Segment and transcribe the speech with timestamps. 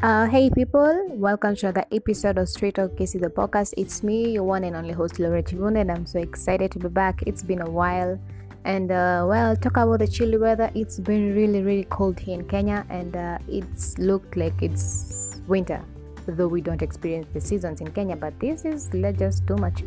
[0.00, 3.74] Uh, hey people, welcome to another episode of Straight Talk Casey the podcast.
[3.76, 6.86] It's me, your one and only host Laura Chivune, and I'm so excited to be
[6.86, 7.20] back.
[7.26, 8.16] It's been a while,
[8.64, 10.70] and uh, well, talk about the chilly weather.
[10.76, 15.84] It's been really, really cold here in Kenya, and uh, it's looked like it's winter,
[16.26, 18.14] though we don't experience the seasons in Kenya.
[18.14, 19.82] But this is just too much.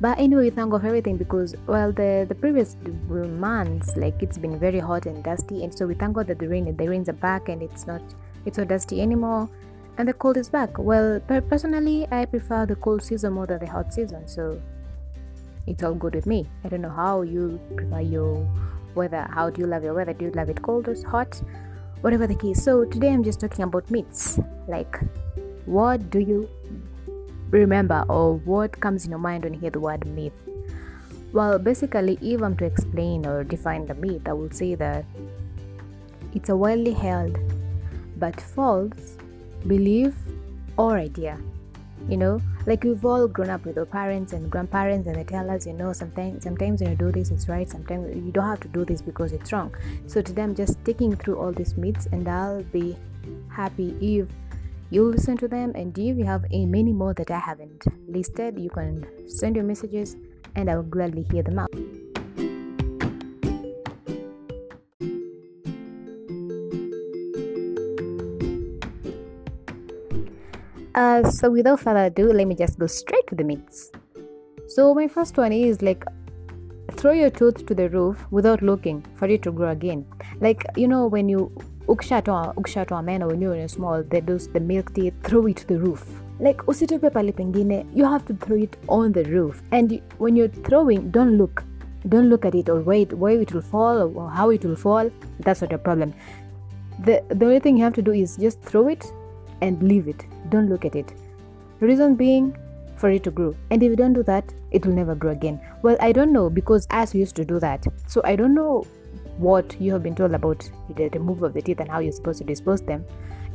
[0.00, 2.78] But anyway, we thank God for everything because well, the the previous
[3.10, 6.48] months like it's been very hot and dusty, and so we thank God that the
[6.48, 8.00] rain the rains are back and it's not
[8.46, 9.48] it's not dusty anymore
[9.98, 10.78] and the cold is back.
[10.78, 14.60] Well personally i prefer the cold season more than the hot season so
[15.66, 16.48] it's all good with me.
[16.64, 18.48] I don't know how you prefer your
[18.94, 20.12] weather how do you love your weather?
[20.12, 21.40] Do you love it cold or hot?
[22.00, 22.62] Whatever the case.
[22.62, 24.38] So today i'm just talking about myths.
[24.68, 24.98] Like
[25.66, 26.48] what do you
[27.50, 30.32] remember or what comes in your mind when you hear the word myth?
[31.32, 35.04] Well basically if i'm to explain or define the myth i will say that
[36.34, 37.38] it's a widely held
[38.20, 39.16] but false
[39.66, 40.14] belief
[40.76, 41.38] or idea.
[42.08, 45.50] You know like we've all grown up with our parents and grandparents and they tell
[45.50, 48.60] us you know sometimes sometimes when you do this it's right sometimes you don't have
[48.60, 49.74] to do this because it's wrong.
[50.06, 52.96] So today i'm just taking through all these myths and i'll be
[53.48, 54.28] happy if
[54.90, 58.58] you listen to them and if you have a many more that i haven't listed
[58.58, 60.16] you can send your messages
[60.56, 61.70] and i will gladly hear them out
[71.00, 73.90] Uh, so without further ado, let me just go straight to the myths.
[74.68, 76.04] So my first one is like
[76.92, 80.04] throw your tooth to the roof without looking for it to grow again.
[80.42, 81.50] Like you know when you
[81.86, 85.78] ukishatoa ukishatoa meno when you're small, they do the milk teeth, throw it to the
[85.78, 86.04] roof.
[86.38, 89.62] Like usitupe pale pengine, you have to throw it on the roof.
[89.72, 91.64] And when you're throwing, don't look.
[92.10, 95.10] Don't look at it or wait where it will fall or how it will fall.
[95.38, 96.12] That's not a problem.
[97.06, 99.10] The the only thing you have to do is just throw it
[99.62, 100.26] and leave it.
[100.50, 101.12] Don't look at it.
[101.80, 102.56] Reason being,
[103.00, 103.56] for it to grow.
[103.70, 105.60] And if you don't do that, it will never grow again.
[105.82, 107.86] Well, I don't know because we used to do that.
[108.06, 108.86] So I don't know
[109.38, 112.38] what you have been told about the removal of the teeth and how you're supposed
[112.38, 113.04] to dispose them.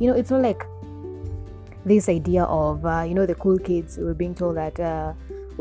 [0.00, 0.66] You know, it's not like
[1.84, 4.78] this idea of, uh, you know, the cool kids were being told that.
[4.80, 5.12] Uh,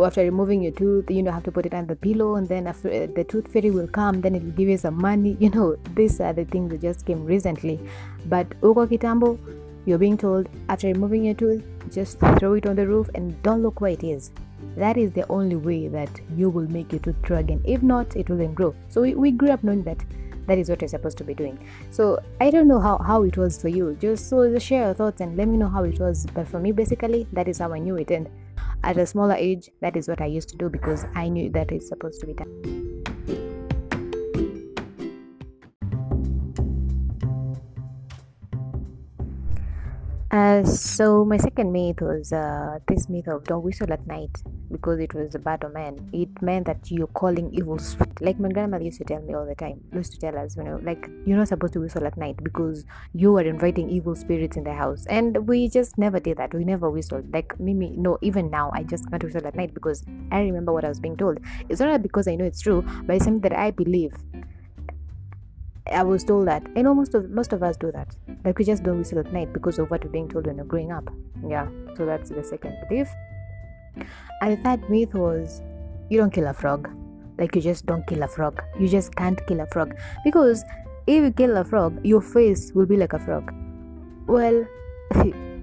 [0.03, 2.67] after removing your tooth, you know, have to put it on the pillow, and then
[2.67, 5.37] after, the tooth fairy will come, then it will give you some money.
[5.45, 7.79] You know, these are the things that just came recently.
[8.25, 9.39] But Uko Kitambo,
[9.85, 13.61] you're being told after removing your tooth, just throw it on the roof and don't
[13.61, 14.31] look where it is.
[14.75, 17.61] That is the only way that you will make your tooth grow again.
[17.65, 18.75] If not, it will then grow.
[18.89, 20.03] So we, we grew up knowing that
[20.47, 21.57] that is what you're supposed to be doing.
[21.91, 23.95] So I don't know how, how it was for you.
[23.99, 26.25] Just so share your thoughts and let me know how it was.
[26.33, 28.11] But for me, basically, that is how I knew it.
[28.11, 28.29] And
[28.83, 31.71] at a smaller age, that is what I used to do because I knew that
[31.71, 32.84] it's supposed to be done.
[40.35, 44.99] Uh, so my second myth was uh, this myth of don't whistle at night because
[44.99, 46.09] it was a bad omen.
[46.11, 48.19] It meant that you're calling evil spirit.
[48.19, 49.79] Like my grandmother used to tell me all the time.
[49.93, 52.83] Used to tell us, you know, like you're not supposed to whistle at night because
[53.13, 55.05] you are inviting evil spirits in the house.
[55.09, 56.53] And we just never did that.
[56.53, 57.31] We never whistled.
[57.33, 60.03] Like Mimi, no, even now I just can't whistle at night because
[60.33, 61.39] I remember what I was being told.
[61.69, 64.13] It's not because I know it's true, but it's something that I believe.
[65.91, 66.63] I was told that.
[66.75, 68.15] Know most of most of us do that.
[68.43, 70.63] Like we just don't whistle at night because of what we're being told when we're
[70.63, 71.09] growing up.
[71.47, 71.67] Yeah.
[71.95, 73.09] So that's the second belief.
[74.41, 75.61] And the third myth was
[76.09, 76.89] you don't kill a frog.
[77.37, 78.61] Like you just don't kill a frog.
[78.79, 79.95] You just can't kill a frog.
[80.23, 80.63] Because
[81.07, 83.53] if you kill a frog, your face will be like a frog.
[84.27, 84.65] Well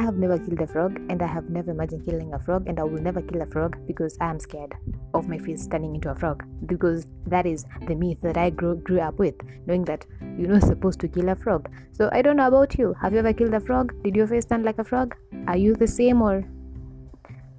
[0.00, 2.80] I have never killed a frog and I have never imagined killing a frog and
[2.80, 4.72] I will never kill a frog because I am scared
[5.12, 8.76] of my face turning into a frog because that is the myth that I grew,
[8.76, 9.34] grew up with
[9.66, 10.06] knowing that
[10.38, 11.68] you're not supposed to kill a frog.
[11.92, 12.94] So I don't know about you.
[13.02, 13.92] Have you ever killed a frog?
[14.02, 15.14] Did your face turn like a frog?
[15.46, 16.46] Are you the same or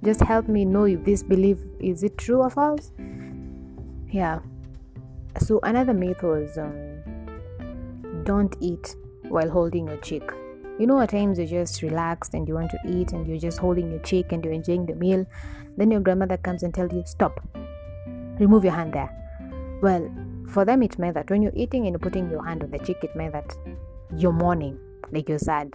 [0.02, 2.90] just help me know if this belief is it true or false?
[4.10, 4.40] Yeah.
[5.38, 6.74] So another myth was um,
[8.24, 8.96] don't eat
[9.28, 10.28] while holding your cheek
[10.82, 13.60] you know at times you're just relaxed and you want to eat and you're just
[13.60, 15.24] holding your cheek and you're enjoying the meal.
[15.76, 17.40] Then your grandmother comes and tells you stop.
[18.40, 19.10] Remove your hand there.
[19.80, 20.10] Well
[20.52, 22.80] for them it meant that when you're eating and you're putting your hand on the
[22.80, 23.56] cheek it meant that
[24.18, 24.76] you're mourning
[25.12, 25.72] like you're sad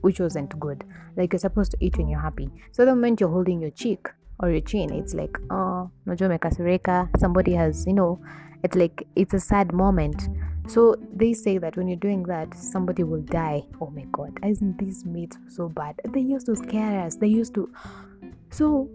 [0.00, 0.84] which wasn't good.
[1.18, 2.48] Like you're supposed to eat when you're happy.
[2.72, 4.08] So the moment you're holding your cheek
[4.38, 7.10] or your chin it's like ah, oh no jome kasureka.
[7.18, 8.18] somebody has you know
[8.62, 10.30] it's like it's a sad moment
[10.70, 13.64] so they say that when you're doing that, somebody will die.
[13.80, 16.00] Oh my god, isn't this myth so bad?
[16.10, 17.16] They used to scare us.
[17.16, 17.72] They used to.
[18.50, 18.88] So,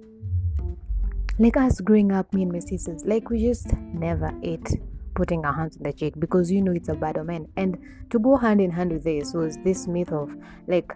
[1.37, 4.79] like us growing up, me and my sisters, like we just never ate
[5.15, 7.49] putting our hands on the cheek because you know it's a bad omen.
[7.57, 7.77] And
[8.09, 10.33] to go hand in hand with this was this myth of
[10.67, 10.93] like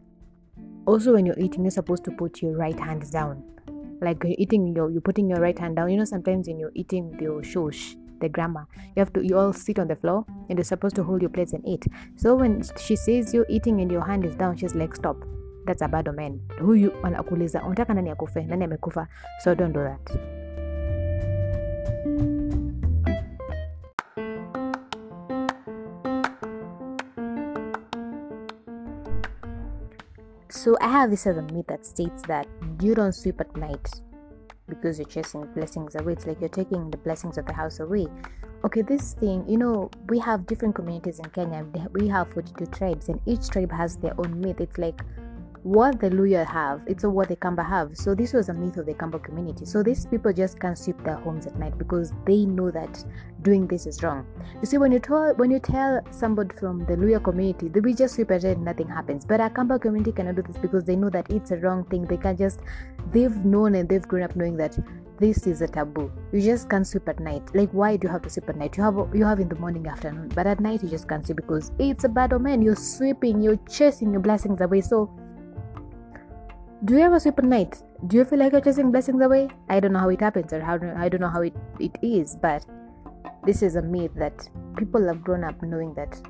[0.86, 3.44] also when you're eating you're supposed to put your right hand down
[4.02, 6.72] like you're eating your you're putting your right hand down you know sometimes when you're
[6.74, 7.12] eating
[7.44, 8.68] shosh the grammar.
[8.96, 11.30] you have to you all sit on the floor and you're supposed to hold your
[11.30, 11.86] plates and eat.
[12.16, 15.18] So when she says you're eating and your hand is down she's like stop.
[15.66, 18.44] That's a bad omen huyu anakuuliza unataka nani akufe?
[18.44, 19.08] Nani amekufa?
[19.44, 20.40] So don't do that.
[30.50, 32.48] So i have this as a myth that states that
[32.82, 34.02] you don't sweep at night
[34.70, 36.14] because you're chasing blessings away.
[36.14, 38.08] It's like you're taking the blessings of the house away.
[38.66, 41.66] Okay this thing you know we have different communities in kenya.
[41.94, 45.02] We have 42 tribes and each tribe has their own myth it's like
[45.64, 47.98] what the Luya have, it's what the Kamba have.
[47.98, 49.66] So this was a myth of the Kamba community.
[49.66, 53.04] So these people just can't sweep their homes at night because they know that
[53.42, 54.26] doing this is wrong.
[54.62, 57.94] You see, when you tell when you tell somebody from the Luya community, they will
[57.94, 59.26] just sweep at night, nothing happens.
[59.26, 62.06] But a Kamba community cannot do this because they know that it's a wrong thing.
[62.06, 62.62] They can just
[63.12, 64.78] they've known and they've grown up knowing that
[65.20, 66.10] this is a taboo.
[66.32, 67.44] You just can't sweep at night.
[67.54, 68.78] Like why do you have to sweep at night?
[68.78, 71.36] You have you have in the morning, afternoon, but at night you just can't sweep
[71.36, 72.62] because it's a bad omen.
[72.62, 74.80] You're sweeping, you're chasing your blessings away.
[74.82, 75.10] So
[76.86, 77.84] do you ever sweep at night?
[78.08, 79.50] Do you feel like you're chasing blessings away?
[79.68, 82.38] I don't know how it happens or how I don't know how it, it is,
[82.42, 82.66] but
[83.46, 86.22] this is a myth that people have grown up knowing that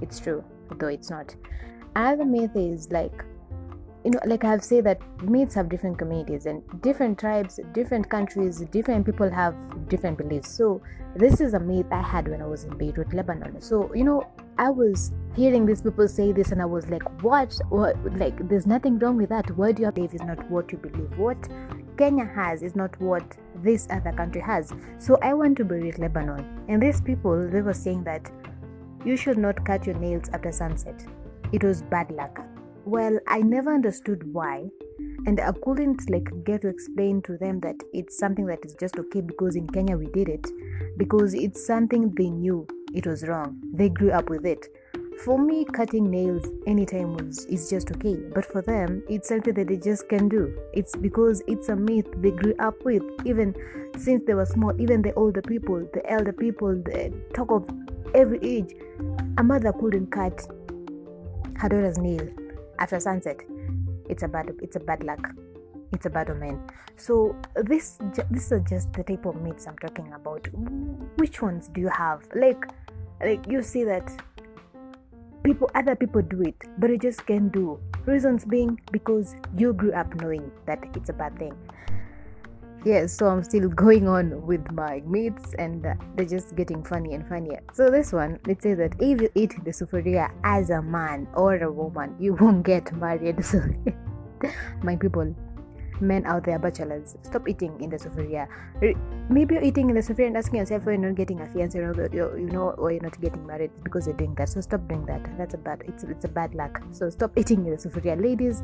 [0.00, 0.44] it's true,
[0.78, 1.34] though it's not.
[1.96, 3.24] Another myth is like
[4.04, 8.60] you know, like I've said that myths have different communities and different tribes, different countries,
[8.70, 9.56] different people have
[9.88, 10.50] different beliefs.
[10.50, 10.82] So
[11.16, 13.60] this is a myth I had when I was in Beirut, Lebanon.
[13.60, 14.24] So you know,
[14.58, 17.58] I was hearing these people say this, and I was like, "What?
[17.68, 17.96] What?
[18.16, 19.50] Like, there's nothing wrong with that.
[19.56, 21.18] What you believe is not what you believe.
[21.18, 21.48] What
[21.96, 26.64] Kenya has is not what this other country has." So I went to Beirut, Lebanon,
[26.68, 28.30] and these people they were saying that
[29.04, 31.06] you should not cut your nails after sunset.
[31.52, 32.44] It was bad luck
[32.86, 34.68] well i never understood why
[35.26, 38.98] and i couldn't like get to explain to them that it's something that is just
[38.98, 40.46] okay because in kenya we did it
[40.98, 43.60] because it's something they knew it was wrong.
[43.72, 44.66] They grew up with it.
[45.24, 48.16] For me cutting nails anytime was is just okay.
[48.34, 50.56] But for them it's something that they just can do.
[50.72, 53.02] It's because it's a myth they grew up with.
[53.24, 53.54] Even
[53.96, 57.64] since they were small even the older people the elder people the talk of
[58.14, 58.74] every age
[59.38, 60.46] a mother couldn't cut
[61.56, 62.28] her daughter's nail
[62.78, 63.40] after sunset.
[64.08, 65.30] It's a bad it's a bad luck.
[65.92, 66.60] It's a bad omen.
[66.96, 67.98] So this
[68.30, 70.48] this is just the type of myths i'm talking about.
[71.16, 72.26] Which ones do you have?
[72.34, 72.66] Like
[73.20, 74.10] like you see that
[75.42, 79.92] people other people do it but you just can't do reasons being because you grew
[79.92, 81.54] up knowing that it's a bad thing.
[82.84, 87.26] Yes so i'm still going on with my myths and they're just getting funny and
[87.28, 87.60] funnier.
[87.72, 91.56] So this one let's say that if you eat the sufuria as a man or
[91.56, 93.42] a woman you won't get married.
[93.44, 93.60] So
[94.82, 95.34] my people
[96.00, 98.46] men out there bachelors stop eating in the sufuria
[99.28, 101.78] maybe you're eating in the sufuria and asking yourself why you're not getting a fiance
[101.78, 105.04] or you know or you're not getting married because you're doing that so stop doing
[105.06, 108.20] that that's a bad it's, it's a bad luck so stop eating in the sufuria
[108.20, 108.62] ladies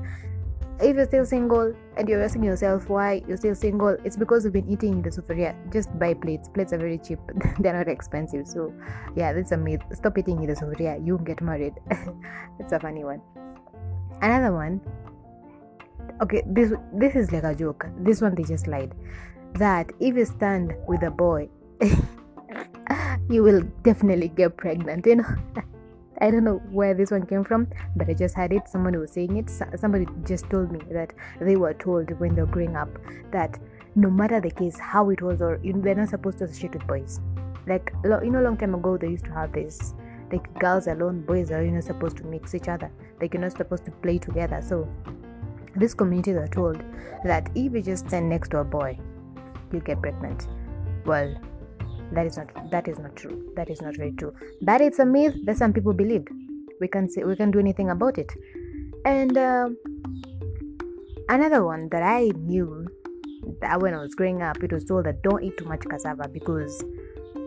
[0.82, 4.54] if you're still single and you're asking yourself why you're still single, it's because you've
[4.54, 5.54] been eating in the sufuria.
[5.70, 6.48] Just buy plates.
[6.48, 7.18] Plates are very cheap.
[7.58, 8.46] They're not expensive.
[8.46, 8.72] So
[9.14, 9.82] yeah, that's a myth.
[9.92, 11.04] Stop eating in the sufuria.
[11.04, 11.74] You get married.
[12.58, 13.20] it's a funny one.
[14.22, 14.80] Another one.
[16.20, 17.86] Okay, this this is like a joke.
[17.98, 18.94] This one they just lied.
[19.54, 21.48] That if you stand with a boy,
[23.30, 25.06] you will definitely get pregnant.
[25.06, 25.36] You know.
[26.22, 28.68] I don't know where this one came from, but I just had it.
[28.68, 29.50] Someone was saying it.
[29.78, 32.90] Somebody just told me that they were told when they were growing up
[33.32, 33.58] that
[33.94, 36.74] no matter the case, how it was, or you know, they're not supposed to associate
[36.74, 37.20] with boys.
[37.66, 39.94] Like you know, long time ago, they used to have this
[40.30, 42.90] like girls alone, boys are you know supposed to mix each other.
[43.20, 44.60] Like you're not supposed to play together.
[44.62, 44.88] So
[45.76, 46.82] these communities are told
[47.24, 48.98] that if you just stand next to a boy,
[49.72, 50.48] you get pregnant.
[51.06, 51.34] Well,
[52.12, 53.52] that is not that is not true.
[53.56, 54.34] That is not very true.
[54.62, 56.26] But it's a myth that some people believe
[56.80, 58.32] we can say we can't do anything about it.
[59.04, 59.70] And uh,
[61.30, 62.84] another one that i knew
[63.60, 66.28] that when i was growing up it was told that don't eat too much cassava
[66.28, 66.84] because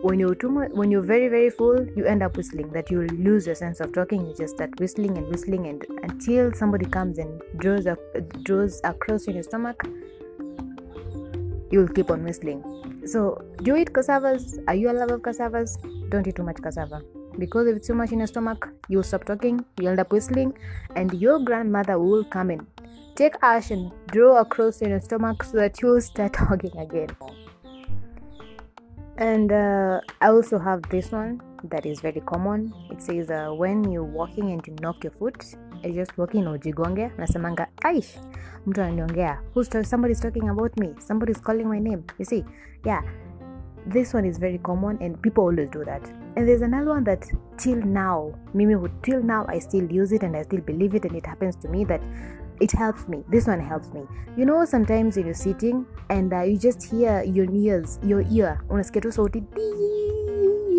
[0.06, 3.02] when you're too much when you're very very full you end up whistling that you
[3.28, 7.18] lose your sense of talking you just start whistling and whistling and until somebody comes
[7.18, 7.96] and draws a,
[8.42, 9.86] draws across in your stomach
[11.70, 12.62] you'll keep on whistling
[13.06, 14.58] so, do you eat cassavas?
[14.66, 15.76] Are you a lover of cassavas?
[16.08, 17.02] Don't eat too much cassava
[17.38, 20.56] because if it's too much in your stomach, you'll stop talking, you end up whistling,
[20.96, 22.66] and your grandmother will come in,
[23.14, 27.08] take ash and draw across in your stomach so that you'll start talking again.
[29.16, 31.40] And uh, I also have this one
[31.70, 32.72] that is very common.
[32.90, 35.44] It says uh, when you're walking and you knock your foot,
[35.84, 38.18] you're just walking ujigonge, nasemanga aish,
[38.66, 39.38] mtu ananiongea.
[39.54, 40.94] Who's somebody's talking about me?
[40.98, 42.02] Somebody's calling my name.
[42.18, 42.44] You see,
[42.84, 43.02] yeah.
[43.86, 46.02] This one is very common and people always do that.
[46.36, 47.26] And there's another one that
[47.58, 51.04] till now, Mimi who till now I still use it and I still believe it
[51.04, 52.00] and it happens to me that
[52.60, 53.24] it helps me.
[53.28, 54.02] This one helps me.
[54.36, 58.60] You know, sometimes if you're sitting and uh, you just hear your ears, your ear,
[58.70, 59.42] unasikia tu sauti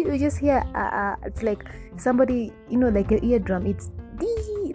[0.05, 1.65] you just hear, uh, uh, it's like
[1.97, 3.91] somebody, you know, like your eardrum, it's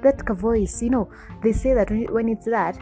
[0.03, 1.09] that voice, you know.
[1.43, 2.79] They say that when when it's that,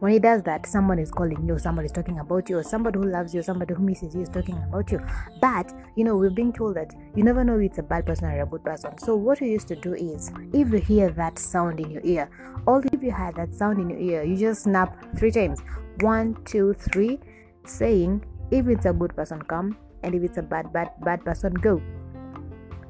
[0.00, 2.98] when he does that, someone is calling you, someone is talking about you, or somebody
[2.98, 5.00] who loves you, somebody who misses you is talking about you.
[5.40, 8.26] But you know, we're being told that you never know if it's a bad person
[8.26, 8.96] or a good person.
[8.98, 12.30] So what we used to do is, if you hear that sound in your ear,
[12.66, 15.60] or if you had that sound in your ear, you just snap three times,
[16.00, 17.18] one, two, three,
[17.64, 21.52] saying if it's a good person, come, and if it's a bad, bad, bad person,
[21.54, 21.82] go.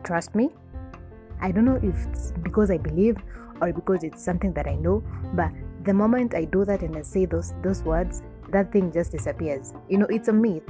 [0.05, 0.51] Trust me.
[1.41, 3.17] I don't know if it's because I believe
[3.61, 5.03] or because it's something that I know,
[5.35, 5.51] but
[5.85, 9.73] the moment I do that and I say those those words, that thing just disappears.
[9.89, 10.63] You know, it's a myth.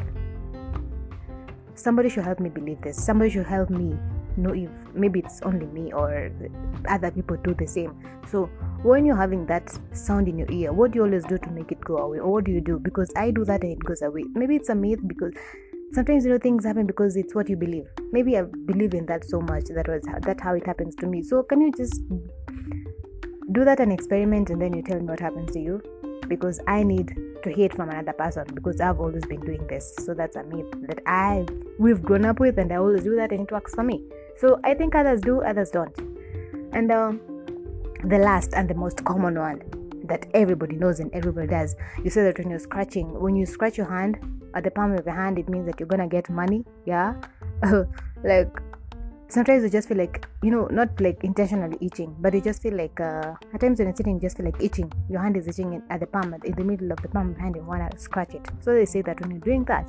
[1.74, 3.02] Somebody should help me believe this.
[3.02, 3.96] Somebody should help me
[4.36, 6.30] know if maybe it's only me or
[6.88, 7.94] other people do the same.
[8.30, 8.46] So
[8.82, 11.72] when you're having that sound in your ear, what do you always do to make
[11.72, 12.18] it go away?
[12.18, 12.78] Or what do you do?
[12.78, 14.24] Because I do that and it goes away.
[14.34, 15.32] Maybe it's a myth because
[15.92, 17.86] sometimes you know things happen because it's what you believe.
[18.12, 21.22] Maybe I believe in that so much that was that how it happens to me.
[21.22, 22.00] So can you just
[23.52, 25.82] do that an experiment and then you tell me what happens to you.
[26.28, 29.94] Because i need to hear it from another person because i've always been doing this.
[30.04, 31.46] So that's a myth that i
[31.78, 34.02] we've grown up with and i always do that and it works for me.
[34.36, 35.96] So i think others do others don't.
[36.72, 37.20] And um,
[38.04, 39.62] the last and the most common one
[40.04, 43.76] that everybody knows and everybody does you say that when you're scratching when you scratch
[43.76, 44.18] your hand
[44.54, 47.14] at the palm of your hand it means that you're gonna get money yeah?
[48.24, 48.50] Like
[49.30, 52.74] sometimes you just feel like you know not like intentionally itching but you just feel
[52.74, 54.90] like uh, at times when you're sitting you just feel like itching.
[55.10, 57.40] Your hand is itching in, at the palm in the middle of the palm your
[57.40, 58.48] hand you want to scratch it.
[58.60, 59.86] So they say that when you're doing that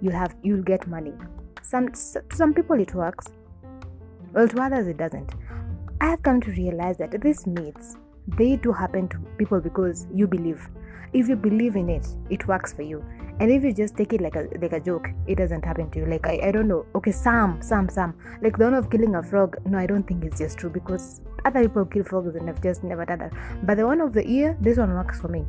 [0.00, 1.12] you'll have you'll get money.
[1.62, 3.26] Some to some people it works
[4.32, 5.32] well to others it doesn't.
[6.00, 7.96] I have come to realize that these myths
[8.38, 10.68] they do happen to people because you believe.
[11.12, 13.04] If you believe in it it works for you
[13.42, 15.98] and if you just take it like a like a joke it doesn't happen to
[15.98, 16.06] you.
[16.06, 16.86] Like i, I don't know.
[16.94, 20.24] Okay some some some like the one of killing a frog no i don't think
[20.24, 23.32] it's just true because other people kill frogs and i've just never done that.
[23.64, 25.44] But the one of the ear this one works for me.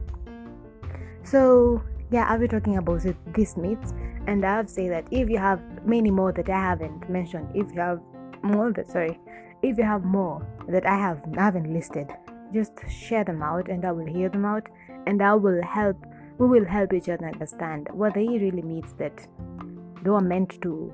[1.23, 1.83] So
[2.13, 3.93] yeah i'll be talking about it, these myths
[4.27, 7.79] and i've said that if you have many more that i haven't mentioned if you
[7.79, 7.99] have
[8.43, 9.19] more that sorry
[9.63, 12.07] if you have more that i have haven't listed
[12.53, 14.67] just share them out and i will hear them out
[15.07, 15.97] and i will help
[16.37, 19.27] we will help each other understand what they really means that
[20.03, 20.93] they were meant to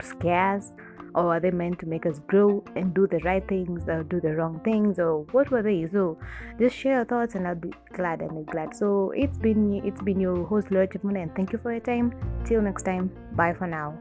[0.00, 0.72] scare us
[1.14, 4.20] or are they meant to make us grow and do the right things or do
[4.20, 5.88] the wrong things or what were they?
[5.92, 6.18] So
[6.58, 8.74] just share your thoughts and i'll be glad and be glad.
[8.74, 12.14] So it's been it's been your host Laura and thank you for your time.
[12.44, 13.98] Till next time bye for now